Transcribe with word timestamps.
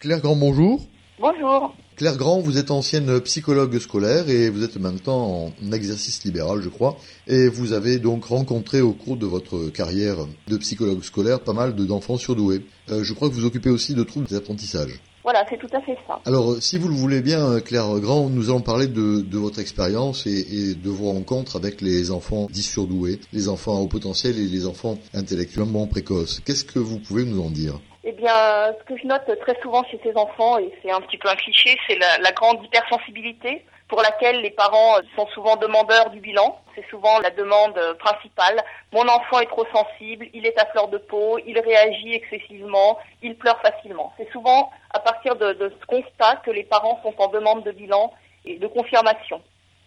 Claire 0.00 0.20
Grand, 0.20 0.36
bonjour. 0.36 0.86
Bonjour. 1.18 1.74
Claire 1.96 2.16
Grand, 2.16 2.38
vous 2.38 2.56
êtes 2.56 2.70
ancienne 2.70 3.20
psychologue 3.22 3.76
scolaire 3.80 4.28
et 4.28 4.48
vous 4.48 4.62
êtes 4.62 4.76
maintenant 4.76 5.50
en 5.60 5.72
exercice 5.72 6.22
libéral, 6.22 6.60
je 6.62 6.68
crois. 6.68 6.96
Et 7.26 7.48
vous 7.48 7.72
avez 7.72 7.98
donc 7.98 8.26
rencontré 8.26 8.80
au 8.80 8.92
cours 8.92 9.16
de 9.16 9.26
votre 9.26 9.70
carrière 9.70 10.18
de 10.46 10.56
psychologue 10.58 11.02
scolaire 11.02 11.40
pas 11.40 11.52
mal 11.52 11.74
d'enfants 11.74 12.16
surdoués. 12.16 12.64
Euh, 12.90 13.02
je 13.02 13.12
crois 13.12 13.28
que 13.28 13.34
vous 13.34 13.44
occupez 13.44 13.70
aussi 13.70 13.94
de 13.94 14.04
troubles 14.04 14.28
d'apprentissage. 14.28 15.00
Voilà, 15.24 15.44
c'est 15.50 15.58
tout 15.58 15.76
à 15.76 15.80
fait 15.80 15.98
ça. 16.06 16.20
Alors, 16.26 16.62
si 16.62 16.78
vous 16.78 16.86
le 16.86 16.94
voulez 16.94 17.20
bien, 17.20 17.58
Claire 17.58 17.98
Grand, 17.98 18.30
nous 18.30 18.50
allons 18.50 18.60
parler 18.60 18.86
de, 18.86 19.20
de 19.20 19.38
votre 19.38 19.58
expérience 19.58 20.28
et, 20.28 20.46
et, 20.50 20.74
de 20.76 20.90
vos 20.90 21.10
rencontres 21.10 21.56
avec 21.56 21.80
les 21.80 22.12
enfants 22.12 22.46
dits 22.52 22.62
surdoués, 22.62 23.18
les 23.32 23.48
enfants 23.48 23.76
à 23.76 23.80
haut 23.80 23.88
potentiel 23.88 24.38
et 24.38 24.46
les 24.46 24.64
enfants 24.64 24.96
intellectuellement 25.12 25.88
précoces. 25.88 26.40
Qu'est-ce 26.44 26.64
que 26.64 26.78
vous 26.78 27.00
pouvez 27.00 27.24
nous 27.24 27.42
en 27.42 27.50
dire? 27.50 27.80
Eh 28.10 28.12
bien, 28.12 28.72
ce 28.78 28.84
que 28.84 28.96
je 28.96 29.06
note 29.06 29.30
très 29.40 29.60
souvent 29.60 29.84
chez 29.84 30.00
ces 30.02 30.16
enfants, 30.16 30.56
et 30.56 30.72
c'est 30.80 30.90
un 30.90 31.02
petit 31.02 31.18
peu 31.18 31.28
un 31.28 31.36
cliché, 31.36 31.76
c'est 31.86 31.98
la, 31.98 32.32
grande 32.32 32.64
hypersensibilité 32.64 33.66
pour 33.86 34.00
laquelle 34.00 34.40
les 34.40 34.48
parents 34.48 34.94
sont 35.14 35.26
souvent 35.34 35.56
demandeurs 35.56 36.08
du 36.08 36.18
bilan. 36.18 36.58
C'est 36.74 36.88
souvent 36.88 37.18
la 37.18 37.28
demande 37.28 37.78
principale. 37.98 38.64
Mon 38.94 39.06
enfant 39.08 39.40
est 39.40 39.50
trop 39.50 39.66
sensible, 39.74 40.26
il 40.32 40.46
est 40.46 40.58
à 40.58 40.64
fleur 40.70 40.88
de 40.88 40.96
peau, 40.96 41.38
il 41.46 41.58
réagit 41.60 42.14
excessivement, 42.14 42.98
il 43.20 43.36
pleure 43.36 43.60
facilement. 43.60 44.14
C'est 44.16 44.32
souvent 44.32 44.70
à 44.94 45.00
partir 45.00 45.36
de, 45.36 45.70
ce 45.78 45.86
constat 45.86 46.36
que 46.46 46.50
les 46.50 46.64
parents 46.64 46.98
sont 47.02 47.14
en 47.18 47.28
demande 47.28 47.62
de 47.64 47.72
bilan 47.72 48.10
et 48.46 48.56
de 48.56 48.66
confirmation. 48.68 49.42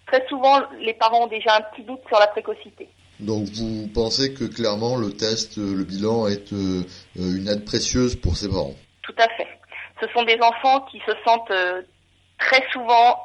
Très 0.06 0.28
souvent, 0.28 0.60
les 0.80 0.94
parents 0.94 1.24
ont 1.24 1.28
déjà 1.28 1.56
un 1.56 1.62
petit 1.62 1.82
doute 1.82 2.02
sur 2.08 2.20
la 2.20 2.28
précocité. 2.28 2.88
Donc 3.22 3.46
vous 3.54 3.88
pensez 3.94 4.34
que 4.34 4.46
clairement 4.46 4.98
le 4.98 5.12
test, 5.12 5.58
le 5.58 5.84
bilan 5.84 6.28
est 6.28 6.52
euh, 6.54 6.84
une 7.16 7.48
aide 7.48 7.66
précieuse 7.66 8.16
pour 8.16 8.36
ces 8.36 8.50
parents? 8.50 8.74
Tout 9.04 9.16
à 9.18 9.28
fait. 9.36 9.48
Ce 10.02 10.08
sont 10.14 10.24
des 10.24 10.40
enfants 10.42 10.82
qui 10.92 11.00
se 11.06 11.14
sentent 11.24 11.52
euh, 11.52 11.84
très 12.40 12.64
souvent 12.72 13.20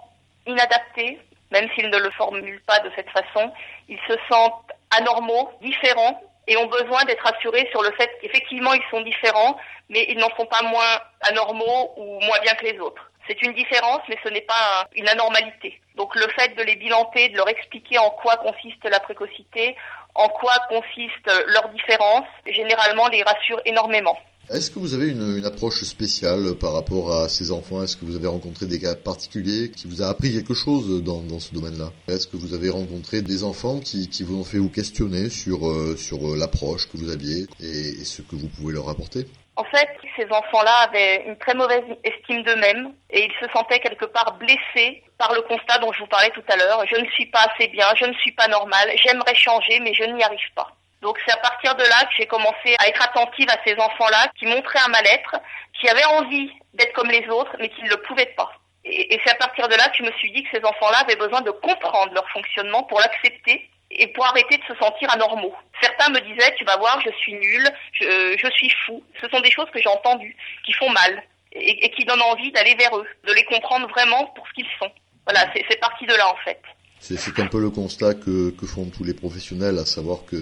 inadaptés, 0.46 1.18
même 1.50 1.68
s'ils 1.74 1.88
ne 1.88 1.98
le 1.98 2.10
formulent 2.10 2.62
pas 2.66 2.80
de 2.80 2.90
cette 2.94 3.08
façon. 3.10 3.50
Ils 3.88 3.98
se 4.06 4.14
sentent 4.28 4.70
anormaux, 4.90 5.50
différents, 5.62 6.20
et 6.46 6.56
ont 6.56 6.66
besoin 6.66 7.04
d'être 7.04 7.26
assurés 7.26 7.66
sur 7.70 7.82
le 7.82 7.90
fait 7.92 8.10
qu'effectivement 8.20 8.72
ils 8.74 8.84
sont 8.90 9.00
différents, 9.00 9.56
mais 9.88 10.06
ils 10.08 10.18
n'en 10.18 10.30
sont 10.36 10.46
pas 10.46 10.62
moins 10.62 11.00
anormaux 11.22 11.94
ou 11.96 12.20
moins 12.20 12.38
bien 12.42 12.54
que 12.54 12.66
les 12.66 12.78
autres. 12.78 13.10
C'est 13.28 13.42
une 13.42 13.54
différence, 13.54 14.00
mais 14.08 14.16
ce 14.22 14.28
n'est 14.28 14.42
pas 14.42 14.88
une 14.94 15.08
anormalité. 15.08 15.80
Donc 15.96 16.14
le 16.14 16.26
fait 16.36 16.54
de 16.56 16.62
les 16.62 16.76
bilanter, 16.76 17.28
de 17.30 17.36
leur 17.36 17.48
expliquer 17.48 17.98
en 17.98 18.10
quoi 18.10 18.36
consiste 18.36 18.84
la 18.84 19.00
précocité, 19.00 19.76
en 20.14 20.28
quoi 20.28 20.54
consiste 20.68 21.30
leur 21.48 21.68
différence, 21.70 22.26
généralement 22.46 23.08
les 23.08 23.22
rassure 23.22 23.60
énormément. 23.64 24.16
Est-ce 24.48 24.70
que 24.70 24.78
vous 24.78 24.94
avez 24.94 25.08
une, 25.08 25.44
approche 25.44 25.82
spéciale 25.82 26.54
par 26.54 26.72
rapport 26.72 27.12
à 27.12 27.28
ces 27.28 27.50
enfants? 27.50 27.82
Est-ce 27.82 27.96
que 27.96 28.04
vous 28.04 28.14
avez 28.14 28.28
rencontré 28.28 28.66
des 28.66 28.78
cas 28.78 28.94
particuliers 28.94 29.72
qui 29.72 29.88
vous 29.88 30.02
a 30.02 30.06
appris 30.06 30.32
quelque 30.32 30.54
chose 30.54 31.02
dans, 31.02 31.40
ce 31.40 31.52
domaine-là? 31.52 31.92
Est-ce 32.06 32.28
que 32.28 32.36
vous 32.36 32.54
avez 32.54 32.70
rencontré 32.70 33.22
des 33.22 33.42
enfants 33.42 33.80
qui, 33.80 34.08
vous 34.22 34.36
ont 34.38 34.44
fait 34.44 34.58
vous 34.58 34.68
questionner 34.70 35.30
sur, 35.30 35.68
euh, 35.68 35.96
sur 35.96 36.36
l'approche 36.36 36.88
que 36.88 36.96
vous 36.96 37.10
aviez 37.10 37.48
et, 37.60 37.88
et 38.00 38.04
ce 38.04 38.22
que 38.22 38.36
vous 38.36 38.46
pouvez 38.46 38.72
leur 38.72 38.88
apporter? 38.88 39.26
En 39.56 39.64
fait, 39.64 39.88
ces 40.16 40.30
enfants-là 40.30 40.74
avaient 40.82 41.24
une 41.26 41.38
très 41.38 41.54
mauvaise 41.54 41.84
estime 42.04 42.42
d'eux-mêmes 42.42 42.92
et 43.10 43.24
ils 43.24 43.32
se 43.40 43.50
sentaient 43.52 43.80
quelque 43.80 44.04
part 44.04 44.34
blessés 44.34 45.02
par 45.16 45.32
le 45.32 45.40
constat 45.42 45.78
dont 45.78 45.92
je 45.92 46.00
vous 46.00 46.06
parlais 46.06 46.30
tout 46.30 46.44
à 46.48 46.56
l'heure. 46.56 46.84
Je 46.86 47.00
ne 47.00 47.08
suis 47.10 47.26
pas 47.26 47.46
assez 47.50 47.68
bien, 47.68 47.86
je 47.96 48.04
ne 48.04 48.12
suis 48.14 48.32
pas 48.32 48.48
normal, 48.48 48.90
j'aimerais 48.96 49.34
changer 49.34 49.80
mais 49.80 49.94
je 49.94 50.04
n'y 50.04 50.22
arrive 50.22 50.52
pas. 50.54 50.68
Donc 51.00 51.18
c'est 51.24 51.32
à 51.32 51.38
partir 51.38 51.74
de 51.74 51.82
là 51.82 52.04
que 52.04 52.14
j'ai 52.18 52.26
commencé 52.26 52.76
à 52.78 52.88
être 52.88 53.02
attentive 53.02 53.48
à 53.48 53.56
ces 53.66 53.74
enfants-là 53.78 54.28
qui 54.38 54.46
montraient 54.46 54.84
un 54.84 54.88
mal-être, 54.88 55.36
qui 55.80 55.88
avaient 55.88 56.04
envie 56.04 56.50
d'être 56.74 56.92
comme 56.92 57.10
les 57.10 57.26
autres 57.28 57.56
mais 57.58 57.70
qui 57.70 57.82
ne 57.82 57.90
le 57.90 58.02
pouvaient 58.02 58.34
pas. 58.36 58.52
Et, 58.84 59.18
c'est 59.24 59.32
à 59.32 59.36
partir 59.36 59.68
de 59.68 59.74
là 59.74 59.88
que 59.88 59.96
je 59.96 60.04
me 60.04 60.12
suis 60.12 60.30
dit 60.32 60.44
que 60.44 60.50
ces 60.58 60.64
enfants-là 60.64 60.98
avaient 60.98 61.16
besoin 61.16 61.40
de 61.40 61.50
comprendre 61.50 62.12
leur 62.12 62.28
fonctionnement 62.30 62.84
pour 62.84 63.00
l'accepter 63.00 63.68
et 63.90 64.08
pour 64.08 64.26
arrêter 64.26 64.56
de 64.58 64.64
se 64.64 64.74
sentir 64.78 65.12
anormaux. 65.12 65.54
Certains 65.80 66.10
me 66.10 66.20
disaient, 66.20 66.54
tu 66.56 66.64
vas 66.64 66.76
voir, 66.76 67.00
je 67.00 67.10
suis 67.18 67.34
nul, 67.34 67.70
je, 67.92 68.36
je 68.38 68.50
suis 68.52 68.70
fou. 68.84 69.02
Ce 69.20 69.28
sont 69.28 69.40
des 69.40 69.50
choses 69.50 69.70
que 69.72 69.80
j'ai 69.80 69.88
entendues, 69.88 70.36
qui 70.64 70.72
font 70.72 70.90
mal, 70.90 71.22
et, 71.52 71.90
qui 71.90 72.04
donnent 72.04 72.22
envie 72.22 72.52
d'aller 72.52 72.74
vers 72.74 72.96
eux, 72.96 73.06
de 73.26 73.32
les 73.32 73.44
comprendre 73.44 73.88
vraiment 73.88 74.26
pour 74.34 74.46
ce 74.48 74.52
qu'ils 74.54 74.66
sont. 74.78 74.90
Voilà, 75.24 75.50
c'est 75.54 75.80
parti 75.80 76.06
de 76.06 76.14
là 76.14 76.28
en 76.30 76.36
fait. 76.44 76.60
C'est 76.98 77.38
un 77.38 77.46
peu 77.46 77.60
le 77.60 77.70
constat 77.70 78.14
que, 78.14 78.50
que, 78.50 78.66
font 78.66 78.86
tous 78.86 79.04
les 79.04 79.14
professionnels, 79.14 79.78
à 79.78 79.84
savoir 79.84 80.24
que 80.24 80.36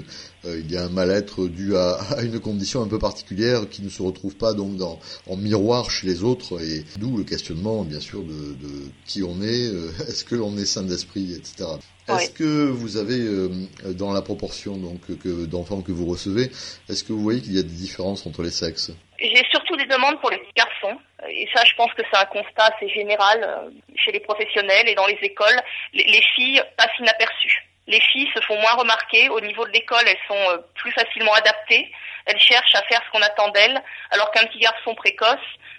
il 0.47 0.71
y 0.71 0.77
a 0.77 0.85
un 0.85 0.89
mal-être 0.89 1.47
dû 1.49 1.77
à, 1.77 1.95
à, 2.17 2.23
une 2.23 2.41
condition 2.41 2.83
un 2.83 2.89
peu 2.89 2.99
particulière 2.99 3.69
qui 3.71 3.83
ne 3.83 3.89
se 3.89 4.03
retrouve 4.03 4.37
pas 4.37 4.53
donc 4.55 4.77
dans, 4.77 4.99
en 5.29 5.37
miroir 5.37 5.91
chez 5.91 6.07
les 6.07 6.23
autres, 6.23 6.63
et 6.63 6.85
d'où 6.99 7.17
le 7.17 7.25
questionnement 7.25 7.85
bien 7.85 8.01
sûr 8.01 8.23
de, 8.23 8.55
de 8.55 8.91
qui 9.07 9.23
on 9.23 9.43
est, 9.43 9.69
euh, 9.69 9.91
est-ce 10.09 10.25
que 10.25 10.35
l'on 10.35 10.57
est 10.57 10.65
sain 10.65 10.83
d'esprit, 10.83 11.35
etc. 11.35 11.71
Est-ce 12.09 12.31
que 12.31 12.69
vous 12.69 12.99
avez, 12.99 13.19
euh, 13.19 13.49
dans 13.93 14.13
la 14.13 14.21
proportion 14.21 14.77
donc 14.77 15.01
que 15.19 15.47
d'enfants 15.47 15.81
que 15.81 15.93
vous 15.93 16.07
recevez, 16.07 16.51
est-ce 16.89 17.03
que 17.03 17.13
vous 17.13 17.23
voyez 17.23 17.41
qu'il 17.41 17.55
y 17.55 17.59
a 17.59 17.63
des 17.63 17.69
différences 17.69 18.27
entre 18.27 18.43
les 18.43 18.51
sexes? 18.51 18.91
J'ai 19.19 19.45
surtout 19.51 19.77
des 19.77 19.87
demandes 19.87 20.21
pour 20.21 20.31
les 20.31 20.41
garçons, 20.55 20.99
et 21.31 21.49
ça, 21.55 21.63
je 21.65 21.75
pense 21.77 21.93
que 21.95 22.03
c'est 22.13 22.19
un 22.19 22.27
constat 22.27 22.71
assez 22.77 22.89
général 22.89 23.43
euh, 23.43 23.71
chez 23.97 24.13
les 24.13 24.21
professionnels 24.21 24.89
et 24.89 24.95
dans 24.95 25.07
les 25.07 25.19
écoles. 25.23 25.59
Les, 25.95 26.05
les 26.05 26.23
filles 26.35 26.63
passent 26.77 26.99
inaperçues. 26.99 27.64
Les 27.87 28.01
filles 28.01 28.31
se 28.35 28.41
font 28.43 28.59
moins 28.61 28.75
remarquer. 28.75 29.29
Au 29.29 29.41
niveau 29.41 29.67
de 29.67 29.73
l'école, 29.73 30.05
elles 30.07 30.17
sont 30.27 30.51
euh, 30.51 30.59
plus 30.75 30.93
facilement 30.93 31.35
adaptées. 31.35 31.91
Elles 32.27 32.41
cherchent 32.41 32.75
à 32.75 32.83
faire 32.83 33.03
ce 33.05 33.11
qu'on 33.11 33.23
attend 33.23 33.49
d'elles, 33.49 33.83
alors 34.11 34.31
qu'un 34.31 34.47
petit 34.47 34.59
garçon 34.59 34.95
précoce, 34.95 35.39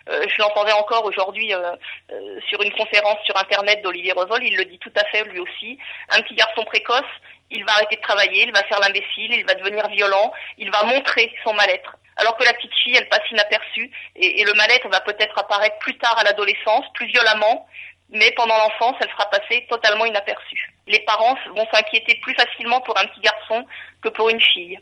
euh, 0.10 0.26
je 0.28 0.42
l'entendais 0.42 0.74
encore 0.74 1.06
aujourd'hui 1.06 1.54
euh, 1.54 1.76
euh, 2.12 2.40
sur 2.48 2.62
une 2.62 2.72
conférence 2.74 3.18
sur 3.26 3.36
Internet 3.38 3.82
d'Olivier 3.82 4.12
Revol, 4.12 4.44
il 4.44 4.56
le 4.56 4.66
dit 4.66 4.78
tout 4.78 4.94
à 4.96 5.04
fait 5.06 5.24
lui 5.24 5.40
aussi. 5.40 5.80
Un 6.10 6.22
petit 6.22 6.36
garçon 6.36 6.64
précoce, 6.64 7.02
il 7.50 7.66
va 7.66 7.74
arrêter 7.74 7.96
de 7.96 8.02
travailler, 8.02 8.44
il 8.44 8.52
va 8.52 8.64
faire 8.64 8.80
l'imbécile, 8.80 9.34
il 9.34 9.46
va 9.46 9.56
devenir 9.56 9.88
violent, 9.88 10.32
il 10.60 10.70
va 10.70 10.84
montrer 10.84 11.34
son 11.44 11.54
mal-être. 11.54 11.98
Alors 12.18 12.38
que 12.38 12.44
la 12.44 12.54
petite 12.54 12.74
fille, 12.76 12.96
elle 12.96 13.10
passe 13.10 13.30
inaperçue 13.32 13.92
et, 14.16 14.42
et 14.42 14.46
le 14.46 14.54
mal-être 14.54 14.88
va 14.90 15.02
peut-être 15.02 15.38
apparaître 15.38 15.80
plus 15.80 15.98
tard 15.98 16.18
à 16.18 16.24
l'adolescence, 16.24 16.86
plus 16.94 17.08
violemment, 17.08 17.68
mais 18.10 18.32
pendant 18.36 18.58
l'enfance, 18.58 18.96
elle 19.02 19.10
sera 19.10 19.26
passée 19.30 19.66
totalement 19.70 20.06
inaperçue. 20.06 20.74
Les 20.88 21.00
parents 21.00 21.36
vont 21.56 21.66
s'inquiéter 21.74 22.20
plus 22.22 22.36
facilement 22.36 22.82
pour 22.82 22.98
un 22.98 23.06
petit 23.08 23.22
garçon 23.22 23.66
que 24.02 24.10
pour 24.10 24.30
une 24.30 24.42
fille. 24.42 24.80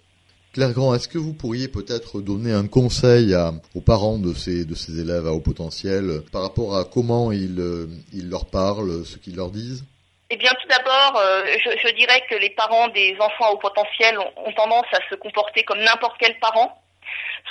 Claire 0.53 0.73
Grand, 0.73 0.94
est-ce 0.94 1.07
que 1.07 1.17
vous 1.17 1.34
pourriez 1.34 1.67
peut-être 1.67 2.22
donner 2.22 2.53
un 2.53 2.67
conseil 2.67 3.34
à, 3.34 3.53
aux 3.73 3.81
parents 3.81 4.19
de 4.19 4.34
ces, 4.35 4.66
de 4.66 4.75
ces 4.75 5.00
élèves 5.00 5.25
à 5.25 5.31
haut 5.31 5.39
potentiel 5.39 6.22
par 6.31 6.44
rapport 6.44 6.78
à 6.78 6.84
comment 6.85 7.31
ils, 7.31 7.88
ils 8.13 8.29
leur 8.29 8.45
parlent, 8.45 9.03
ce 9.03 9.17
qu'ils 9.17 9.35
leur 9.35 9.50
disent? 9.50 9.84
Eh 10.29 10.38
bien, 10.38 10.51
tout 10.61 10.67
d'abord, 10.67 11.17
euh, 11.17 11.44
je, 11.63 11.69
je, 11.69 11.94
dirais 11.95 12.22
que 12.29 12.35
les 12.35 12.51
parents 12.51 12.88
des 12.90 13.16
enfants 13.19 13.45
à 13.45 13.51
haut 13.51 13.57
potentiel 13.57 14.17
ont, 14.19 14.31
ont 14.45 14.53
tendance 14.53 14.85
à 14.91 15.00
se 15.09 15.16
comporter 15.16 15.63
comme 15.63 15.79
n'importe 15.79 16.17
quel 16.19 16.38
parent, 16.40 16.81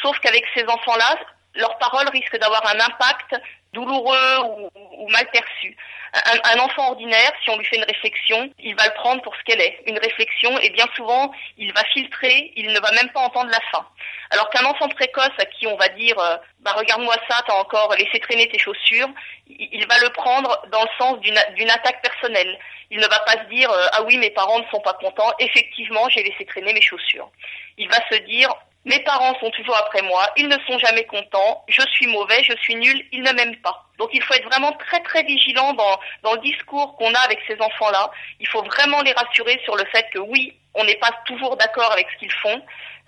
sauf 0.00 0.18
qu'avec 0.20 0.44
ces 0.54 0.64
enfants-là, 0.64 1.16
leurs 1.54 1.78
paroles 1.78 2.08
risquent 2.12 2.38
d'avoir 2.38 2.64
un 2.66 2.78
impact 2.78 3.34
douloureux 3.72 4.38
ou, 4.44 4.70
ou 4.98 5.08
mal 5.08 5.26
perçu. 5.30 5.76
Un, 6.14 6.56
un, 6.56 6.58
enfant 6.60 6.90
ordinaire, 6.90 7.32
si 7.42 7.48
on 7.48 7.56
lui 7.56 7.64
fait 7.64 7.76
une 7.76 7.84
réflexion, 7.84 8.52
il 8.58 8.76
va 8.76 8.84
le 8.84 8.92
prendre 8.92 9.22
pour 9.22 9.34
ce 9.34 9.42
qu'elle 9.44 9.62
est, 9.62 9.80
une 9.86 9.98
réflexion, 9.98 10.58
et 10.58 10.68
bien 10.68 10.86
souvent, 10.94 11.32
il 11.56 11.72
va 11.72 11.82
filtrer, 11.84 12.52
il 12.54 12.66
ne 12.66 12.80
va 12.80 12.92
même 12.92 13.08
pas 13.12 13.20
entendre 13.20 13.50
la 13.50 13.60
fin. 13.70 13.86
Alors 14.30 14.50
qu'un 14.50 14.64
enfant 14.66 14.88
précoce 14.90 15.30
à 15.38 15.46
qui 15.46 15.66
on 15.66 15.76
va 15.76 15.88
dire, 15.88 16.18
euh, 16.18 16.36
bah 16.60 16.72
regarde-moi 16.76 17.14
ça, 17.30 17.42
t'as 17.46 17.54
encore 17.54 17.94
laissé 17.94 18.20
traîner 18.20 18.46
tes 18.48 18.58
chaussures, 18.58 19.08
il, 19.46 19.68
il, 19.72 19.86
va 19.86 19.98
le 20.00 20.10
prendre 20.10 20.62
dans 20.70 20.82
le 20.82 20.88
sens 20.98 21.18
d'une 21.20 21.70
attaque 21.70 22.02
personnelle. 22.02 22.58
Il 22.90 22.98
ne 22.98 23.06
va 23.06 23.20
pas 23.20 23.42
se 23.42 23.48
dire, 23.48 23.70
euh, 23.70 23.86
ah 23.92 24.02
oui, 24.02 24.18
mes 24.18 24.30
parents 24.30 24.58
ne 24.58 24.66
sont 24.70 24.80
pas 24.80 24.92
contents, 24.94 25.32
effectivement, 25.38 26.10
j'ai 26.10 26.22
laissé 26.22 26.44
traîner 26.44 26.74
mes 26.74 26.82
chaussures. 26.82 27.30
Il 27.78 27.88
va 27.88 27.96
se 28.10 28.18
dire, 28.24 28.54
mes 28.84 28.98
parents 29.00 29.38
sont 29.38 29.50
toujours 29.50 29.76
après 29.76 30.02
moi, 30.02 30.28
ils 30.36 30.48
ne 30.48 30.56
sont 30.66 30.78
jamais 30.78 31.04
contents, 31.04 31.64
je 31.68 31.82
suis 31.92 32.06
mauvais, 32.08 32.42
je 32.42 32.56
suis 32.56 32.74
nul, 32.74 33.06
ils 33.12 33.22
ne 33.22 33.32
m'aiment 33.32 33.60
pas. 33.62 33.86
Donc 33.98 34.10
il 34.12 34.22
faut 34.22 34.34
être 34.34 34.48
vraiment 34.48 34.72
très 34.72 35.00
très 35.00 35.22
vigilant 35.22 35.72
dans, 35.74 36.00
dans 36.22 36.34
le 36.34 36.40
discours 36.40 36.96
qu'on 36.96 37.14
a 37.14 37.20
avec 37.20 37.38
ces 37.46 37.60
enfants-là. 37.60 38.10
Il 38.40 38.48
faut 38.48 38.62
vraiment 38.62 39.00
les 39.02 39.12
rassurer 39.12 39.60
sur 39.64 39.76
le 39.76 39.84
fait 39.86 40.06
que 40.12 40.18
oui, 40.18 40.56
on 40.74 40.84
n'est 40.84 40.96
pas 40.96 41.10
toujours 41.26 41.56
d'accord 41.56 41.92
avec 41.92 42.08
ce 42.12 42.18
qu'ils 42.18 42.32
font. 42.32 42.60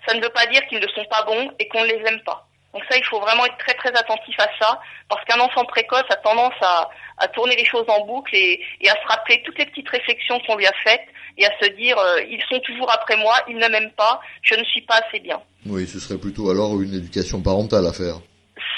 Ça 0.07 0.13
ne 0.13 0.21
veut 0.21 0.29
pas 0.29 0.45
dire 0.45 0.65
qu'ils 0.67 0.79
ne 0.79 0.87
sont 0.87 1.05
pas 1.05 1.23
bons 1.23 1.51
et 1.59 1.67
qu'on 1.67 1.81
ne 1.81 1.87
les 1.87 2.01
aime 2.07 2.21
pas. 2.23 2.47
Donc 2.75 2.83
ça, 2.89 2.97
il 2.97 3.05
faut 3.05 3.21
vraiment 3.21 3.45
être 3.45 3.57
très 3.57 3.73
très 3.73 3.89
attentif 3.97 4.37
à 4.37 4.49
ça, 4.59 4.81
parce 5.07 5.23
qu'un 5.23 5.39
enfant 5.39 5.63
précoce 5.63 6.03
a 6.09 6.17
tendance 6.17 6.53
à, 6.61 6.89
à 7.19 7.27
tourner 7.29 7.55
les 7.55 7.63
choses 7.63 7.85
en 7.87 8.05
boucle 8.05 8.35
et, 8.35 8.61
et, 8.81 8.89
à 8.89 8.95
se 8.95 9.07
rappeler 9.07 9.41
toutes 9.43 9.57
les 9.57 9.65
petites 9.65 9.87
réflexions 9.87 10.41
qu'on 10.41 10.57
lui 10.57 10.67
a 10.67 10.73
faites 10.83 11.07
et 11.37 11.45
à 11.45 11.51
se 11.61 11.69
dire 11.69 11.97
euh, 11.97 12.21
ils 12.23 12.41
sont 12.49 12.59
toujours 12.59 12.91
après 12.91 13.17
moi, 13.17 13.35
ils 13.47 13.57
ne 13.57 13.67
m'aiment 13.67 13.91
pas, 13.91 14.19
je 14.41 14.55
ne 14.55 14.63
suis 14.63 14.81
pas 14.81 15.01
assez 15.05 15.19
bien. 15.19 15.41
Oui, 15.65 15.87
ce 15.87 15.99
serait 15.99 16.19
plutôt 16.19 16.49
alors 16.49 16.79
une 16.81 16.93
éducation 16.93 17.41
parentale 17.41 17.85
à 17.87 17.93
faire. 17.93 18.15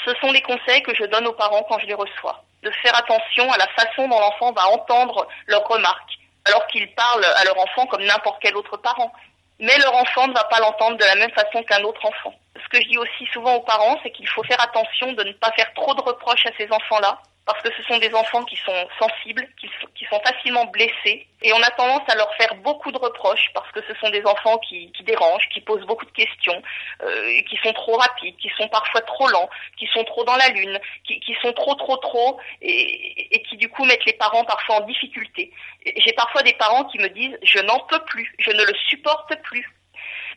Ce 0.04 0.12
sont 0.20 0.32
les 0.32 0.42
conseils 0.42 0.82
que 0.82 0.94
je 0.94 1.04
donne 1.04 1.26
aux 1.26 1.32
parents 1.32 1.64
quand 1.68 1.78
je 1.78 1.86
les 1.86 1.94
reçois, 1.94 2.42
de 2.62 2.70
faire 2.82 2.96
attention 2.96 3.50
à 3.52 3.58
la 3.58 3.68
façon 3.68 4.08
dont 4.08 4.18
l'enfant 4.18 4.52
va 4.52 4.68
entendre 4.68 5.26
leurs 5.46 5.66
remarques, 5.68 6.18
alors 6.44 6.66
qu'ils 6.68 6.92
parlent 6.94 7.24
à 7.24 7.44
leur 7.44 7.58
enfant 7.58 7.86
comme 7.86 8.04
n'importe 8.04 8.38
quel 8.40 8.56
autre 8.56 8.76
parent. 8.78 9.12
Mais 9.60 9.76
leur 9.78 9.94
enfant 9.94 10.28
ne 10.28 10.34
va 10.34 10.44
pas 10.44 10.60
l'entendre 10.60 10.96
de 10.96 11.04
la 11.04 11.16
même 11.16 11.32
façon 11.32 11.62
qu'un 11.64 11.82
autre 11.82 12.04
enfant. 12.06 12.32
Ce 12.68 12.78
que 12.78 12.84
je 12.84 12.88
dis 12.88 12.98
aussi 12.98 13.26
souvent 13.32 13.54
aux 13.54 13.62
parents, 13.62 13.98
c'est 14.02 14.10
qu'il 14.10 14.28
faut 14.28 14.42
faire 14.42 14.60
attention 14.60 15.12
de 15.12 15.24
ne 15.24 15.32
pas 15.32 15.52
faire 15.52 15.72
trop 15.74 15.94
de 15.94 16.02
reproches 16.02 16.44
à 16.46 16.50
ces 16.58 16.70
enfants-là, 16.70 17.18
parce 17.46 17.62
que 17.62 17.72
ce 17.74 17.82
sont 17.84 17.98
des 17.98 18.14
enfants 18.14 18.44
qui 18.44 18.56
sont 18.56 18.88
sensibles, 18.98 19.48
qui, 19.58 20.04
sont 20.04 20.20
facilement 20.20 20.66
blessés, 20.66 21.26
et 21.40 21.52
on 21.54 21.62
a 21.62 21.70
tendance 21.70 22.02
à 22.08 22.14
leur 22.14 22.32
faire 22.34 22.54
beaucoup 22.56 22.92
de 22.92 22.98
reproches 22.98 23.50
parce 23.54 23.70
que 23.72 23.80
ce 23.88 23.94
sont 24.00 24.10
des 24.10 24.22
enfants 24.26 24.58
qui, 24.58 24.92
dérangent, 25.02 25.48
qui 25.50 25.62
posent 25.62 25.86
beaucoup 25.86 26.04
de 26.04 26.10
questions, 26.10 26.62
euh, 27.02 27.40
qui 27.48 27.56
sont 27.64 27.72
trop 27.72 27.96
rapides, 27.96 28.36
qui 28.36 28.50
sont 28.58 28.68
parfois 28.68 29.00
trop 29.02 29.28
lents, 29.28 29.48
qui 29.78 29.86
sont 29.86 30.04
trop 30.04 30.24
dans 30.24 30.36
la 30.36 30.48
lune, 30.48 30.78
qui, 31.06 31.36
sont 31.40 31.52
trop 31.54 31.74
trop 31.74 31.96
trop, 31.96 32.38
et, 32.60 33.34
et, 33.34 33.42
qui 33.44 33.56
du 33.56 33.70
coup 33.70 33.84
mettent 33.86 34.04
les 34.04 34.14
parents 34.14 34.44
parfois 34.44 34.82
en 34.82 34.86
difficulté. 34.86 35.50
J'ai 35.86 36.12
parfois 36.12 36.42
des 36.42 36.54
parents 36.54 36.84
qui 36.84 36.98
me 36.98 37.08
disent 37.08 37.38
je 37.42 37.60
n'en 37.60 37.80
peux 37.80 38.04
plus, 38.04 38.34
je 38.38 38.50
ne 38.50 38.62
le 38.62 38.74
supporte 38.88 39.34
plus. 39.42 39.77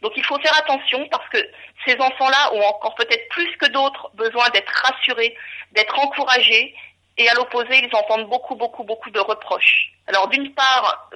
Donc 0.02 0.14
il 0.16 0.26
faut 0.26 0.40
faire 0.40 0.58
attention 0.58 1.08
parce 1.10 1.28
que 1.30 1.38
ces 1.86 1.96
enfants-là 2.00 2.54
ont 2.54 2.64
encore 2.64 2.96
peut-être 2.96 3.28
plus 3.30 3.56
que 3.58 3.68
d'autres 3.68 4.10
besoin 4.14 4.50
d'être 4.50 4.72
rassurés, 4.84 5.36
d'être 5.74 5.98
encouragés 6.00 6.76
et 7.18 7.30
à 7.30 7.34
l'opposé, 7.34 7.84
ils 7.84 7.96
entendent 7.96 8.30
beaucoup, 8.30 8.56
beaucoup, 8.56 8.84
beaucoup 8.84 9.10
de 9.10 9.20
reproches. 9.20 9.92
Alors 10.08 10.28
d'une 10.30 10.54
part, 10.54 11.10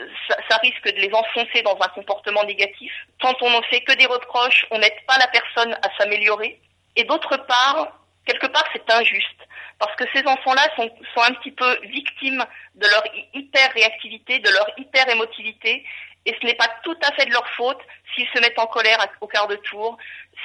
ça, 0.49 0.57
risque 0.57 0.85
de 0.93 1.01
les 1.01 1.11
enfoncer 1.13 1.61
dans 1.63 1.77
un 1.81 1.87
comportement 1.89 2.43
négatif. 2.43 2.91
Quand 3.21 3.41
on 3.41 3.49
ne 3.49 3.61
fait 3.71 3.81
que 3.81 3.93
des 3.93 4.05
reproches, 4.05 4.67
on 4.71 4.77
n'aide 4.77 5.05
pas 5.07 5.17
la 5.17 5.27
personne 5.27 5.73
à 5.73 5.89
s'améliorer. 5.97 6.59
Et 6.95 7.05
d'autre 7.05 7.37
part, 7.37 7.87
quelque 8.25 8.47
part, 8.47 8.65
c'est 8.73 8.89
injuste. 8.91 9.47
Parce 9.79 9.95
que 9.95 10.05
ces 10.13 10.25
enfants-là 10.25 10.69
sont, 10.75 10.89
sont 11.13 11.21
un 11.21 11.33
petit 11.33 11.51
peu 11.51 11.79
victimes 11.87 12.45
de 12.75 12.87
leur 12.87 13.03
hyper-réactivité, 13.33 14.39
de 14.39 14.49
leur 14.49 14.69
hyper-émotivité. 14.77 15.83
Et 16.25 16.35
ce 16.39 16.45
n'est 16.45 16.55
pas 16.55 16.69
tout 16.83 16.97
à 17.01 17.11
fait 17.13 17.25
de 17.25 17.31
leur 17.31 17.47
faute 17.49 17.79
s'ils 18.13 18.27
se 18.29 18.39
mettent 18.39 18.59
en 18.59 18.67
colère 18.67 18.97
au 19.21 19.27
quart 19.27 19.47
de 19.47 19.55
tour, 19.57 19.97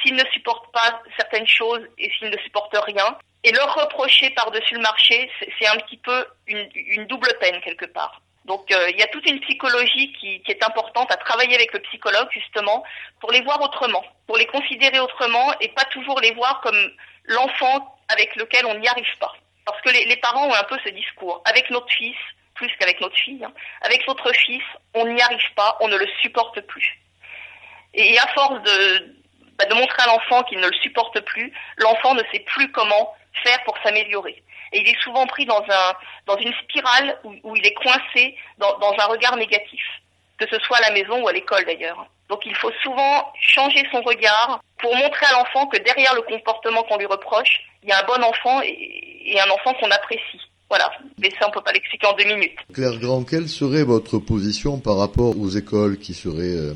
s'ils 0.02 0.14
ne 0.14 0.24
supportent 0.32 0.70
pas 0.72 1.02
certaines 1.16 1.46
choses 1.46 1.86
et 1.98 2.10
s'ils 2.12 2.30
ne 2.30 2.38
supportent 2.38 2.76
rien. 2.84 3.16
Et 3.42 3.52
leur 3.52 3.74
reprocher 3.74 4.30
par-dessus 4.30 4.74
le 4.74 4.80
marché, 4.80 5.30
c'est 5.58 5.66
un 5.66 5.76
petit 5.76 5.96
peu 5.96 6.26
une, 6.46 7.06
double 7.06 7.34
peine 7.40 7.60
quelque 7.62 7.86
part. 7.86 8.20
Donc 8.44 8.70
euh, 8.70 8.90
il 8.90 8.98
y 8.98 9.02
a 9.02 9.06
toute 9.06 9.28
une 9.28 9.40
psychologie 9.40 10.12
qui, 10.12 10.42
est 10.46 10.64
importante 10.64 11.10
à 11.10 11.16
travailler 11.16 11.54
avec 11.54 11.72
le 11.72 11.80
psychologue 11.80 12.28
justement 12.32 12.82
pour 13.20 13.32
les 13.32 13.40
voir 13.42 13.60
autrement, 13.62 14.04
pour 14.26 14.36
les 14.36 14.46
considérer 14.46 14.98
autrement 14.98 15.52
et 15.60 15.68
pas 15.68 15.84
toujours 15.84 16.20
les 16.20 16.32
voir 16.32 16.60
comme 16.60 16.90
l'enfant 17.24 17.96
avec 18.08 18.34
lequel 18.36 18.66
on 18.66 18.74
n'y 18.74 18.88
arrive 18.88 19.18
pas. 19.18 19.32
Parce 19.64 19.80
que 19.82 19.90
les, 19.90 20.16
parents 20.16 20.48
ont 20.48 20.54
un 20.54 20.64
peu 20.64 20.76
ce 20.84 20.90
discours. 20.90 21.42
Avec 21.44 21.70
notre 21.70 21.90
fils, 21.90 22.16
plus 22.60 22.70
qu'avec 22.78 23.00
notre 23.00 23.16
fille, 23.16 23.42
hein, 23.42 23.52
avec 23.80 24.06
notre 24.06 24.30
fils, 24.34 24.62
on 24.92 25.06
n'y 25.06 25.20
arrive 25.22 25.54
pas, 25.56 25.78
on 25.80 25.88
ne 25.88 25.96
le 25.96 26.06
supporte 26.20 26.60
plus. 26.60 27.00
Et 27.94 28.18
à 28.18 28.26
force 28.28 28.62
de, 28.62 29.16
bah, 29.58 29.64
de 29.64 29.74
montrer 29.74 30.02
à 30.02 30.06
l'enfant 30.06 30.42
qu'il 30.42 30.60
ne 30.60 30.68
le 30.68 30.76
supporte 30.82 31.18
plus, 31.20 31.52
l'enfant 31.78 32.14
ne 32.14 32.22
sait 32.30 32.40
plus 32.40 32.70
comment 32.70 33.14
faire 33.42 33.62
pour 33.64 33.76
s'améliorer. 33.82 34.42
Et 34.72 34.80
il 34.80 34.88
est 34.88 35.00
souvent 35.00 35.26
pris 35.26 35.46
dans, 35.46 35.64
un, 35.68 35.94
dans 36.26 36.36
une 36.36 36.52
spirale 36.62 37.18
où, 37.24 37.56
il 37.56 37.66
est 37.66 37.74
coincé 37.74 38.36
dans, 38.58 38.94
un 38.98 39.06
regard 39.06 39.36
négatif, 39.36 39.82
que 40.38 40.46
ce 40.46 40.58
soit 40.60 40.76
à 40.76 40.82
la 40.82 40.90
maison 40.90 41.22
ou 41.22 41.28
à 41.28 41.32
l'école 41.32 41.64
d'ailleurs. 41.64 42.06
Donc 42.28 42.44
il 42.44 42.54
faut 42.54 42.70
souvent 42.82 43.32
changer 43.40 43.82
son 43.90 44.02
regard 44.02 44.60
pour 44.78 44.94
montrer 44.94 45.26
à 45.26 45.32
l'enfant 45.32 45.66
que 45.66 45.78
derrière 45.78 46.14
le 46.14 46.22
comportement 46.22 46.82
qu'on 46.82 46.98
lui 46.98 47.06
reproche, 47.06 47.62
il 47.82 47.88
y 47.88 47.92
a 47.92 48.00
un 48.00 48.04
bon 48.04 48.22
enfant 48.22 48.60
et 48.62 49.40
un 49.40 49.50
enfant 49.50 49.72
qu'on 49.74 49.90
apprécie. 49.90 50.50
Voilà, 50.70 50.88
mais 51.19 51.31
ça 51.31 51.49
on 51.49 51.50
peut 51.50 51.62
pas 51.62 51.72
l'expliquer 51.72 52.06
en 52.06 52.12
deux 52.14 52.25
minutes. 52.25 52.56
Claire 52.72 52.96
Grand, 53.00 53.25
quelle 53.25 53.49
serait 53.49 53.82
votre 53.82 54.19
position 54.19 54.78
par 54.78 54.99
rapport 54.99 55.37
aux 55.37 55.49
écoles 55.49 55.99
qui 55.99 56.14
seraient 56.14 56.56
euh, 56.56 56.75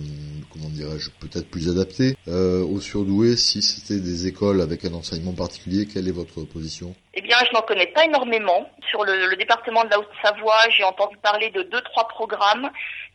comment 0.53 0.69
dirais-je, 0.69 1.11
peut-être 1.21 1.49
plus 1.49 1.71
adapté 1.71 2.17
euh, 2.27 2.65
aux 2.65 2.81
surdoués 2.81 3.37
si 3.37 3.63
c'était 3.63 4.01
des 4.01 4.27
écoles 4.27 4.61
avec 4.61 4.85
un 4.85 4.95
enseignement 4.95 5.33
particulier 5.33 5.87
Quelle 5.87 6.09
est 6.09 6.13
votre 6.13 6.43
position? 6.43 6.93
Eh 7.15 7.21
bien, 7.21 7.37
je 7.47 7.53
n'en 7.55 7.63
connais 7.63 7.87
pas 7.87 8.05
énormément. 8.05 8.69
Sur 8.91 9.05
le, 9.05 9.27
le 9.27 9.37
département 9.37 9.85
de 9.85 9.91
la 9.91 10.01
Haute-Savoie, 10.01 10.69
j'ai 10.77 10.83
entendu 10.83 11.17
parler 11.19 11.51
de 11.51 11.63
deux, 11.63 11.81
trois 11.83 12.09
programmes 12.09 12.71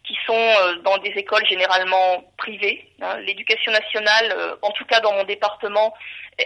qui 0.06 0.16
sont 0.26 0.34
euh, 0.34 0.76
dans 0.86 0.98
des 1.00 1.10
écoles 1.10 1.46
généralement 1.50 2.24
privées. 2.38 2.86
Hein. 3.02 3.18
L'éducation 3.20 3.74
nationale, 3.74 4.58
en 4.62 4.72
tout 4.72 4.86
cas 4.86 5.02
dans 5.02 5.12
mon 5.12 5.26
département, 5.26 5.94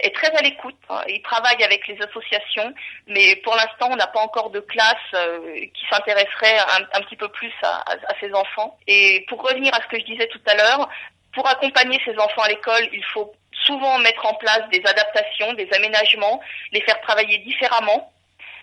est 0.02 0.14
très 0.14 0.34
à 0.34 0.42
l'écoute. 0.42 0.76
Hein. 0.88 1.02
Il 1.08 1.22
travaille 1.22 1.62
avec 1.62 1.86
les 1.86 2.00
associations, 2.02 2.72
mais 3.06 3.36
pour 3.36 3.54
l'instant, 3.54 3.88
on 3.90 3.96
n'a 3.96 4.06
pas 4.06 4.20
encore 4.20 4.50
de 4.50 4.60
classe 4.60 4.96
euh, 5.14 5.66
qui 5.74 5.86
s'intéresserait 5.90 6.58
un, 6.92 7.00
petit 7.02 7.16
peu 7.16 7.28
plus 7.28 7.52
à, 7.62 7.82
à, 7.90 8.20
ces 8.20 8.32
enfants. 8.32 8.78
Et 8.86 9.24
pour 9.28 9.42
revenir 9.42 9.74
à 9.74 9.82
ce 9.82 9.88
que 9.88 9.98
je 9.98 10.04
disais 10.04 10.26
tout 10.28 10.40
à 10.46 10.54
l'heure, 10.54 10.88
pour 11.34 11.46
accompagner 11.48 12.00
ces 12.04 12.16
enfants 12.18 12.42
à 12.42 12.48
l'école, 12.48 12.88
il 12.92 13.04
faut 13.12 13.32
souvent 13.64 13.98
mettre 13.98 14.24
en 14.26 14.34
place 14.34 14.62
des 14.70 14.82
adaptations, 14.84 15.52
des 15.54 15.68
aménagements, 15.72 16.40
les 16.72 16.80
faire 16.82 17.00
travailler 17.00 17.38
différemment, 17.38 18.12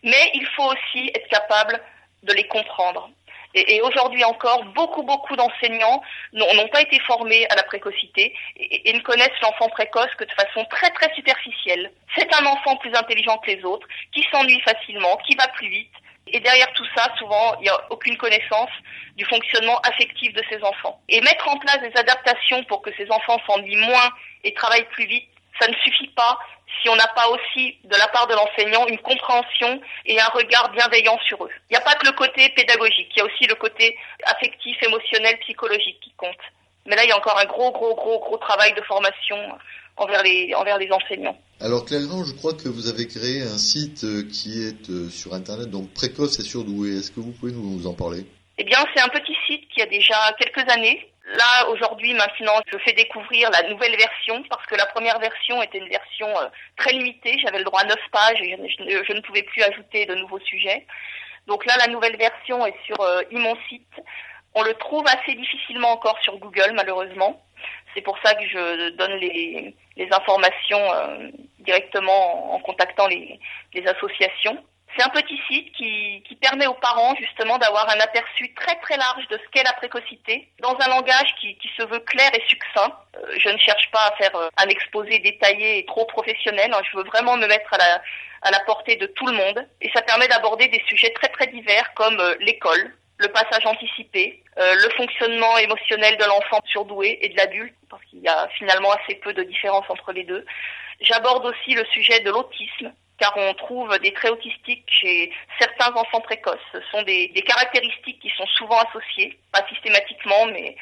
mais 0.04 0.32
il 0.34 0.46
faut 0.56 0.66
aussi 0.66 1.12
être 1.14 1.28
capable 1.28 1.80
de 2.24 2.34
les 2.34 2.48
comprendre. 2.48 3.10
Et, 3.54 3.82
aujourd'hui 3.82 4.24
encore, 4.24 4.64
beaucoup, 4.66 5.04
beaucoup 5.04 5.36
d'enseignants 5.36 6.02
n'ont 6.34 6.68
pas 6.70 6.82
été 6.82 7.00
formés 7.00 7.48
à 7.50 7.56
la 7.56 7.64
précocité 7.64 8.34
et, 8.58 8.94
ne 8.94 9.00
connaissent 9.00 9.40
l'enfant 9.42 9.70
précoce 9.70 10.14
que 10.18 10.24
de 10.24 10.32
façon 10.32 10.66
très, 10.66 10.90
très 10.92 11.14
superficielle. 11.14 11.92
C'est 12.16 12.34
un 12.34 12.46
enfant 12.46 12.78
plus 12.78 12.94
intelligent 12.94 13.38
que 13.40 13.52
les 13.52 13.64
autres, 13.64 13.88
qui 14.14 14.26
s'ennuie 14.32 14.62
facilement, 14.62 15.18
qui 15.28 15.36
va 15.36 15.48
plus 15.50 15.70
vite. 15.70 15.92
Et 16.28 16.40
derrière 16.40 16.72
tout 16.74 16.86
ça, 16.96 17.12
souvent, 17.18 17.56
il 17.60 17.64
n'y 17.64 17.70
a 17.70 17.82
aucune 17.90 18.18
connaissance 18.18 18.70
du 19.18 19.26
fonctionnement 19.26 19.80
affectif 19.80 20.32
de 20.34 20.44
ces 20.50 20.64
enfants. 20.64 21.02
Et 21.10 21.20
mettre 21.22 21.50
en 21.50 21.58
place 21.58 21.80
des 21.82 21.92
adaptations 21.98 22.64
pour 22.66 22.82
que 22.82 22.92
ces 22.96 23.10
enfants 23.12 23.40
s'ennuient 23.46 23.76
moins 23.76 24.10
et 24.44 24.54
travaillent 24.54 24.88
plus 24.92 25.08
vite, 25.08 25.28
ça 25.60 25.68
ne 25.68 25.76
suffit 25.76 26.08
pas 26.10 26.40
si 26.82 26.90
on 26.90 26.96
n'a 26.96 27.08
pas 27.08 27.28
aussi 27.30 27.78
de 27.84 27.96
la 27.96 28.08
part 28.08 28.28
de 28.28 28.34
l'enseignant 28.34 28.88
une 28.88 29.00
compréhension 29.00 29.82
et 30.06 30.20
un 30.20 30.28
regard 30.28 30.72
bienveillant 30.72 31.18
sur 31.28 31.44
eux. 31.44 31.52
Il 31.70 31.74
n'y 31.74 31.78
a 31.78 31.82
pas 31.82 31.96
que 31.96 32.06
le 32.06 32.14
côté 32.14 32.50
pédagogique, 32.50 33.12
il 33.16 33.20
y 33.20 33.22
a 33.22 33.26
aussi 33.26 33.46
le 33.46 33.56
côté 33.56 33.98
affectif, 34.24 34.78
émotionnel, 34.84 35.38
psychologique 35.42 36.00
qui 36.02 36.12
compte. 36.18 36.36
Mais 36.86 36.96
là, 36.96 37.04
il 37.04 37.10
y 37.10 37.12
a 37.12 37.18
encore 37.18 37.38
un 37.38 37.46
gros, 37.46 37.72
gros, 37.72 37.96
gros, 37.96 38.20
gros 38.20 38.38
travail 38.38 38.74
de 38.74 38.82
formation 38.82 39.38
envers 39.98 40.24
les, 40.24 40.54
envers 40.56 40.78
les 40.78 40.92
enseignants. 40.92 41.38
Alors 41.60 41.86
Clément, 41.86 42.24
je 42.24 42.34
crois 42.34 42.54
que 42.54 42.68
vous 42.68 42.88
avez 42.88 43.08
créé 43.08 43.42
un 43.42 43.58
site 43.58 44.04
euh, 44.04 44.24
qui 44.24 44.64
est 44.64 44.90
euh, 44.90 45.10
sur 45.10 45.34
Internet, 45.34 45.70
donc 45.70 45.94
précoce 45.94 46.40
et 46.40 46.44
surdoué. 46.44 46.98
Est-ce 46.98 47.12
que 47.12 47.20
vous 47.20 47.32
pouvez 47.32 47.52
nous 47.52 47.86
en 47.86 47.94
parler? 47.94 48.26
Eh 48.58 48.64
bien, 48.64 48.80
c'est 48.94 49.02
un 49.02 49.10
petit 49.10 49.36
site 49.48 49.68
qui 49.74 49.82
a 49.82 49.86
déjà 49.86 50.16
quelques 50.40 50.70
années, 50.72 51.08
Là, 51.34 51.70
aujourd'hui, 51.70 52.14
maintenant, 52.14 52.60
je 52.72 52.78
fais 52.80 52.92
découvrir 52.92 53.50
la 53.52 53.64
nouvelle 53.70 53.96
version 53.96 54.44
parce 54.50 54.66
que 54.66 54.76
la 54.76 54.86
première 54.88 55.18
version 55.20 55.62
était 55.64 55.78
une 55.78 55.88
version 55.88 56.28
euh, 56.28 56.50
très 56.76 56.92
limitée. 56.92 57.40
J'avais 57.40 57.60
le 57.60 57.64
droit 57.64 57.82
à 57.82 57.86
9 57.86 57.96
pages 58.12 58.42
et 58.42 58.58
je, 58.78 59.14
ne 59.14 59.22
pouvais 59.22 59.44
plus 59.44 59.62
ajouter 59.64 60.06
de 60.06 60.16
nouveaux 60.16 60.42
sujets. 60.42 60.86
Donc 61.48 61.66
là, 61.66 61.78
la 61.78 61.88
nouvelle 61.88 62.18
version 62.18 62.66
est 62.66 62.76
sur 62.86 63.00
euh, 63.00 63.22
mon 63.32 63.56
site. 63.70 64.02
On 64.56 64.64
le 64.64 64.74
trouve 64.74 65.06
assez 65.08 65.34
difficilement 65.34 65.94
encore 65.94 66.20
sur 66.22 66.38
Google, 66.38 66.74
malheureusement. 66.76 67.42
C'est 67.94 68.02
pour 68.02 68.18
ça 68.24 68.34
que 68.36 68.46
je 68.46 68.90
donne 68.90 69.16
les, 69.16 69.74
informations 70.12 70.94
euh, 70.94 71.30
directement 71.60 72.56
en, 72.56 72.60
contactant 72.60 73.08
les 73.08 73.88
associations. 73.88 74.62
C'est 74.96 75.04
un 75.04 75.10
petit 75.10 75.40
site 75.48 75.72
qui, 75.74 76.22
qui, 76.28 76.36
permet 76.36 76.68
aux 76.68 76.74
parents 76.74 77.16
justement 77.16 77.58
d'avoir 77.58 77.90
un 77.90 78.00
aperçu 78.00 78.54
très 78.56 78.76
très 78.80 78.98
large 78.98 79.26
de 79.30 79.38
ce 79.38 79.50
qu'est 79.52 79.64
la 79.64 79.74
précocité 79.74 80.50
dans 80.60 80.76
un 80.80 80.90
langage 80.90 81.34
qui, 81.40 81.58
qui 81.58 81.70
se 81.78 81.84
veut 81.84 82.00
clair 82.00 82.30
et 82.34 82.44
succinct. 82.48 82.94
Euh, 83.16 83.36
je 83.38 83.50
ne 83.50 83.58
cherche 83.58 83.90
pas 83.92 84.08
à 84.08 84.16
faire 84.18 84.36
euh, 84.36 84.50
un 84.58 84.68
exposé 84.68 85.20
détaillé 85.20 85.80
et 85.80 85.86
trop 85.86 86.06
professionnel. 86.06 86.74
Hein. 86.74 86.82
Je 86.92 86.98
veux 86.98 87.04
vraiment 87.04 87.38
me 87.38 87.48
mettre 87.48 87.74
à 87.74 87.78
la, 87.78 88.02
à 88.42 88.52
la 88.52 88.60
portée 88.62 88.98
de 88.98 89.06
tout 89.06 89.28
le 89.28 89.34
monde 89.34 89.66
et 89.80 89.90
ça 89.94 90.02
permet 90.02 90.28
d'aborder 90.28 90.68
des 90.68 90.84
sujets 90.88 91.12
très 91.14 91.30
très 91.30 91.48
divers 91.48 91.94
comme 91.94 92.20
euh, 92.20 92.36
l'école, 92.42 92.94
le 93.18 93.30
passage 93.30 93.66
anticipé, 93.66 94.44
le 94.58 94.90
fonctionnement 94.98 95.58
émotionnel 95.60 96.18
de 96.18 96.26
l'enfant 96.26 96.60
surdoué 96.66 97.20
et 97.22 97.30
de 97.30 97.38
l'adulte, 97.38 97.76
parce 97.88 98.04
qu'il 98.06 98.20
y 98.20 98.28
a 98.28 98.48
finalement 98.58 98.92
assez 98.92 99.14
peu 99.16 99.32
de 99.32 99.44
différence 99.44 99.86
entre 99.90 100.12
les 100.12 100.24
deux. 100.24 100.44
J'aborde 101.02 101.46
aussi 101.46 101.76
le 101.76 101.86
sujet 101.86 102.20
de 102.22 102.32
l'autisme, 102.32 102.92
car 103.22 103.38
on 103.38 103.54
trouve 103.54 103.96
des 104.00 104.12
traits 104.14 104.32
autistiques 104.32 104.84
chez 104.88 105.32
certains 105.60 105.94
enfants 105.96 106.22
précoces. 106.22 106.58
Ce 106.72 106.82
sont 106.92 107.04
des, 107.04 107.32
caractéristiques 107.46 108.20
qui 108.20 108.32
sont 108.36 108.48
souvent 108.48 108.80
associées, 108.80 109.38
pas 109.52 109.64
systématiquement, 109.70 110.48
mais 110.48 110.76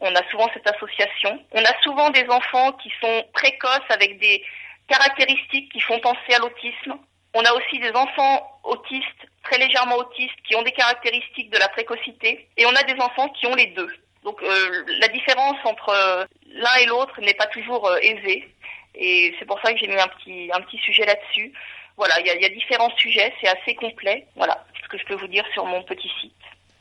on 0.00 0.14
a 0.14 0.30
souvent 0.30 0.48
cette 0.54 0.66
association. 0.66 1.38
On 1.52 1.62
a 1.62 1.82
souvent 1.82 2.08
des 2.08 2.26
enfants 2.30 2.72
qui 2.72 2.90
sont 3.02 3.24
précoces 3.34 3.90
avec 3.90 4.18
des 4.18 4.42
caractéristiques 4.88 5.70
qui 5.72 5.80
font 5.80 6.00
penser 6.00 6.32
à 6.34 6.38
l'autisme. 6.38 6.94
On 7.34 7.44
a 7.44 7.52
aussi 7.52 7.78
des 7.78 7.92
enfants 7.92 8.60
autistes, 8.64 9.28
très 9.42 9.58
légèrement 9.58 9.96
autistes, 9.96 10.40
qui 10.48 10.56
ont 10.56 10.62
des 10.62 10.72
caractéristiques 10.72 11.50
de 11.50 11.58
la 11.58 11.68
précocité. 11.68 12.48
Et 12.56 12.64
on 12.64 12.74
a 12.74 12.82
des 12.84 12.98
enfants 12.98 13.28
qui 13.28 13.46
ont 13.46 13.54
les 13.54 13.66
deux. 13.66 13.90
Donc 14.24 14.42
euh, 14.42 14.84
la 15.00 15.08
différence 15.08 15.58
entre 15.64 15.90
euh, 15.90 16.24
l'un 16.46 16.74
et 16.76 16.86
l'autre 16.86 17.20
n'est 17.20 17.34
pas 17.34 17.46
toujours 17.48 17.86
euh, 17.86 17.98
aisée. 18.00 18.48
Et 18.94 19.34
c'est 19.38 19.44
pour 19.44 19.60
ça 19.60 19.72
que 19.72 19.78
j'ai 19.78 19.88
mis 19.88 20.00
un 20.00 20.08
petit, 20.08 20.50
un 20.52 20.60
petit 20.60 20.78
sujet 20.78 21.04
là-dessus. 21.04 21.52
Voilà, 21.96 22.20
il 22.20 22.26
y 22.26 22.30
a, 22.30 22.36
y 22.40 22.44
a, 22.44 22.48
différents 22.48 22.94
sujets, 22.96 23.32
c'est 23.40 23.48
assez 23.48 23.74
complet. 23.74 24.26
Voilà 24.36 24.64
ce 24.82 24.88
que 24.88 24.98
je 24.98 25.04
peux 25.04 25.14
vous 25.14 25.28
dire 25.28 25.44
sur 25.52 25.64
mon 25.64 25.82
petit 25.82 26.10
site. 26.20 26.32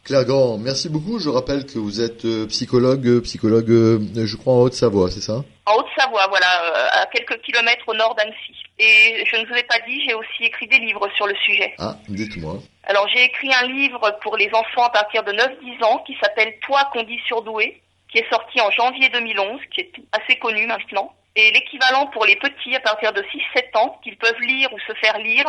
Claire 0.03 0.25
Grand, 0.25 0.57
merci 0.57 0.89
beaucoup. 0.89 1.17
Je 1.17 1.29
rappelle 1.29 1.65
que 1.65 1.79
vous 1.79 2.01
êtes 2.01 2.25
euh, 2.25 2.45
psychologue, 2.47 3.07
euh, 3.07 3.21
psychologue, 3.21 3.71
euh, 3.71 4.25
je 4.25 4.35
crois 4.35 4.53
en 4.53 4.61
Haute-Savoie, 4.63 5.09
c'est 5.09 5.21
ça? 5.21 5.43
En 5.65 5.75
Haute-Savoie, 5.75 6.27
voilà, 6.27 6.45
à 6.91 7.05
quelques 7.05 7.39
kilomètres 7.41 7.87
au 7.87 7.93
nord 7.93 8.13
d'Annecy. 8.15 8.53
Et 8.79 9.23
je 9.25 9.37
ne 9.37 9.45
vous 9.45 9.53
ai 9.53 9.63
pas 9.63 9.79
dit, 9.87 10.03
j'ai 10.05 10.13
aussi 10.13 10.43
écrit 10.43 10.67
des 10.67 10.79
livres 10.79 11.07
sur 11.15 11.25
le 11.25 11.35
sujet. 11.35 11.73
Ah, 11.79 11.95
dites-moi. 12.09 12.55
Alors 12.83 13.07
j'ai 13.07 13.23
écrit 13.23 13.53
un 13.53 13.67
livre 13.67 14.17
pour 14.21 14.35
les 14.35 14.49
enfants 14.53 14.83
à 14.83 14.89
partir 14.89 15.23
de 15.23 15.31
9-10 15.31 15.83
ans 15.85 16.03
qui 16.05 16.17
s'appelle 16.21 16.53
Toi 16.65 16.89
qu'on 16.91 17.03
dit 17.03 17.19
surdoué, 17.25 17.81
qui 18.11 18.17
est 18.17 18.29
sorti 18.29 18.59
en 18.59 18.71
janvier 18.71 19.07
2011, 19.07 19.61
qui 19.73 19.81
est 19.81 19.91
assez 20.11 20.37
connu 20.37 20.67
maintenant 20.67 21.13
et 21.35 21.51
l'équivalent 21.51 22.07
pour 22.07 22.25
les 22.25 22.35
petits 22.35 22.75
à 22.75 22.79
partir 22.79 23.11
de 23.13 23.21
6-7 23.21 23.77
ans 23.77 23.99
qu'ils 24.03 24.17
peuvent 24.17 24.39
lire 24.41 24.71
ou 24.73 24.79
se 24.79 24.93
faire 24.93 25.17
lire 25.17 25.45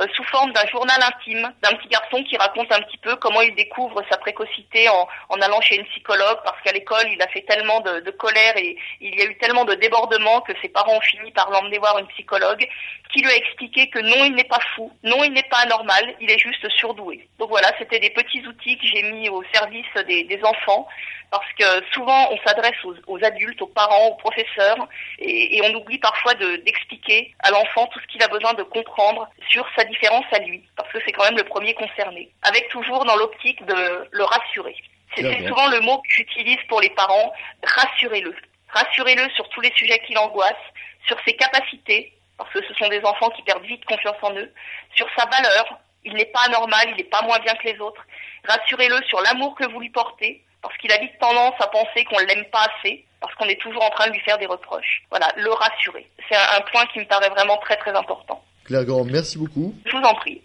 euh, 0.00 0.06
sous 0.14 0.24
forme 0.24 0.52
d'un 0.52 0.66
journal 0.66 0.98
intime 1.02 1.52
d'un 1.62 1.76
petit 1.76 1.88
garçon 1.88 2.24
qui 2.24 2.36
raconte 2.36 2.72
un 2.72 2.80
petit 2.82 2.96
peu 2.96 3.14
comment 3.16 3.42
il 3.42 3.54
découvre 3.54 4.02
sa 4.10 4.16
précocité 4.16 4.88
en, 4.88 5.06
en 5.28 5.40
allant 5.40 5.60
chez 5.60 5.76
une 5.76 5.84
psychologue 5.86 6.38
parce 6.44 6.60
qu'à 6.62 6.72
l'école 6.72 7.06
il 7.10 7.20
a 7.20 7.28
fait 7.28 7.42
tellement 7.42 7.80
de, 7.80 8.00
de, 8.00 8.10
colère 8.10 8.56
et 8.56 8.76
il 9.00 9.14
y 9.14 9.22
a 9.22 9.26
eu 9.26 9.36
tellement 9.36 9.64
de 9.64 9.74
débordements 9.74 10.40
que 10.40 10.52
ses 10.62 10.70
parents 10.70 10.96
ont 10.96 11.00
fini 11.02 11.30
par 11.32 11.50
l'emmener 11.50 11.78
voir 11.78 11.98
une 11.98 12.06
psychologue 12.08 12.66
qui 13.12 13.20
lui 13.20 13.30
a 13.30 13.36
expliqué 13.36 13.90
que 13.90 13.98
non 13.98 14.24
il 14.24 14.34
n'est 14.34 14.44
pas 14.44 14.60
fou, 14.74 14.90
non 15.02 15.22
il 15.24 15.32
n'est 15.32 15.42
pas 15.44 15.58
anormal, 15.58 16.14
il 16.20 16.30
est 16.30 16.38
juste 16.38 16.66
surdoué. 16.70 17.28
Donc 17.38 17.50
voilà, 17.50 17.70
c'était 17.78 18.00
des 18.00 18.10
petits 18.10 18.44
outils 18.46 18.78
que 18.78 18.86
j'ai 18.86 19.02
mis 19.02 19.28
au 19.28 19.44
service 19.52 19.86
des, 20.06 20.24
des 20.24 20.42
enfants 20.42 20.88
parce 21.32 21.50
que 21.54 21.64
souvent 21.94 22.30
on 22.30 22.38
s'adresse 22.46 22.76
aux, 22.84 22.94
aux, 23.06 23.24
adultes, 23.24 23.62
aux 23.62 23.66
parents, 23.66 24.08
aux 24.08 24.16
professeurs, 24.16 24.86
et, 25.18 25.56
et 25.56 25.62
on 25.62 25.74
oublie 25.74 25.98
parfois 25.98 26.34
d'expliquer 26.34 27.34
à 27.40 27.50
l'enfant 27.50 27.86
tout 27.86 27.98
ce 28.00 28.06
qu'il 28.06 28.22
a 28.22 28.28
besoin 28.28 28.52
de 28.52 28.62
comprendre 28.62 29.26
sur 29.48 29.66
sa 29.74 29.84
différence 29.84 30.26
à 30.30 30.40
lui, 30.40 30.62
parce 30.76 30.92
que 30.92 30.98
c'est 31.04 31.12
quand 31.12 31.24
même 31.24 31.38
le 31.38 31.44
premier 31.44 31.72
concerné, 31.72 32.30
avec 32.42 32.68
toujours 32.68 33.06
dans 33.06 33.16
l'optique 33.16 33.64
de 33.64 34.08
le 34.10 34.24
rassurer. 34.24 34.76
C'est 35.16 35.48
souvent 35.48 35.68
le 35.68 35.80
mot 35.80 35.98
que 35.98 36.10
j'utilise 36.10 36.58
pour 36.68 36.82
les 36.82 36.90
parents, 36.90 37.32
rassurez-le. 37.64 38.34
Rassurez-le 38.68 39.28
sur 39.30 39.48
tous 39.50 39.62
les 39.62 39.72
sujets 39.74 40.00
qui 40.06 40.12
l'angoissent, 40.12 40.68
sur 41.06 41.16
ses 41.26 41.34
capacités, 41.34 42.12
parce 42.36 42.50
que 42.52 42.62
ce 42.62 42.74
sont 42.74 42.88
des 42.88 43.02
enfants 43.04 43.30
qui 43.30 43.42
perdent 43.42 43.64
vite 43.64 43.84
confiance 43.86 44.16
en 44.20 44.34
eux, 44.34 44.52
sur 44.94 45.06
sa 45.16 45.24
valeur, 45.26 45.78
il 46.04 46.12
n'est 46.14 46.26
pas 46.26 46.42
anormal, 46.46 46.90
il 46.90 46.96
n'est 46.96 47.04
pas 47.04 47.22
moins 47.22 47.38
bien 47.38 47.54
que 47.54 47.68
les 47.68 47.78
autres. 47.80 48.04
Rassurez-le 48.44 49.02
sur 49.04 49.20
l'amour 49.22 49.54
que 49.54 49.66
vous 49.70 49.80
lui 49.80 49.90
portez, 49.90 50.42
parce 50.62 50.76
qu'il 50.78 50.90
a 50.92 50.98
vite 50.98 51.18
tendance 51.20 51.54
à 51.60 51.66
penser 51.66 52.04
qu'on 52.04 52.20
ne 52.20 52.26
l'aime 52.26 52.44
pas 52.46 52.66
assez, 52.78 53.04
parce 53.20 53.34
qu'on 53.34 53.46
est 53.46 53.60
toujours 53.60 53.82
en 53.82 53.90
train 53.90 54.06
de 54.06 54.12
lui 54.12 54.20
faire 54.20 54.38
des 54.38 54.46
reproches. 54.46 55.02
Voilà, 55.10 55.28
le 55.36 55.50
rassurer. 55.50 56.08
C'est 56.28 56.36
un, 56.36 56.60
point 56.72 56.86
qui 56.92 57.00
me 57.00 57.04
paraît 57.04 57.30
vraiment 57.30 57.58
très 57.58 57.76
très 57.76 57.92
important. 57.92 58.42
Claire 58.64 58.84
Grand, 58.84 59.04
merci 59.04 59.38
beaucoup. 59.38 59.74
Je 59.84 59.96
vous 59.96 60.02
en 60.02 60.14
prie. 60.14 60.40